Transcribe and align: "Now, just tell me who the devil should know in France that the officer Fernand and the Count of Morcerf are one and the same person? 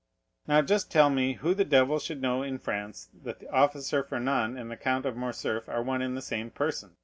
"Now, 0.47 0.63
just 0.63 0.89
tell 0.91 1.11
me 1.11 1.33
who 1.33 1.53
the 1.53 1.63
devil 1.63 1.99
should 1.99 2.23
know 2.23 2.41
in 2.41 2.57
France 2.57 3.09
that 3.23 3.37
the 3.37 3.47
officer 3.51 4.01
Fernand 4.03 4.57
and 4.57 4.71
the 4.71 4.75
Count 4.75 5.05
of 5.05 5.15
Morcerf 5.15 5.69
are 5.69 5.83
one 5.83 6.01
and 6.01 6.17
the 6.17 6.23
same 6.23 6.49
person? 6.49 6.95